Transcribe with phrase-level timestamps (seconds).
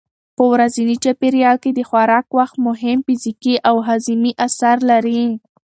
[0.37, 5.23] په ورځني چاپېریال کې د خوراک وخت مهم فزیکي او هاضمي اثر لري.